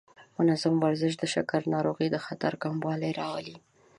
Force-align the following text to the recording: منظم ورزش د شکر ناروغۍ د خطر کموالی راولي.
منظم 0.37 0.75
ورزش 0.83 1.13
د 1.17 1.23
شکر 1.33 1.61
ناروغۍ 1.73 2.07
د 2.11 2.17
خطر 2.25 2.53
کموالی 2.63 3.11
راولي. 3.19 3.55